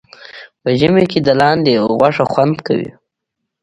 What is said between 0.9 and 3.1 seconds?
کې د لاندي غوښه خوند کوي